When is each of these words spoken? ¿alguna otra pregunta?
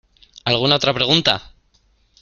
¿alguna 0.45 0.77
otra 0.77 0.95
pregunta? 0.95 1.53